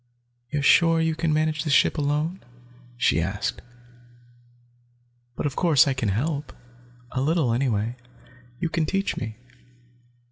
[0.49, 2.43] "You're sure you can manage the ship alone?"
[2.97, 3.61] she asked.
[5.35, 6.53] "But of course, I can help,
[7.11, 7.97] a little anyway.
[8.59, 9.35] You can teach me."